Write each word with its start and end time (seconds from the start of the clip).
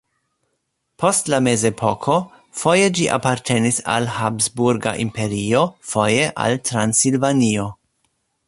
Post 1.01 1.27
la 1.33 1.39
mezepoko 1.47 2.15
foje 2.61 2.87
ĝi 2.99 3.05
apartenis 3.17 3.79
al 3.97 4.09
Habsburga 4.15 4.95
Imperio, 5.07 5.63
foje 5.95 6.29
al 6.47 6.61
Transilvanio. 6.71 7.69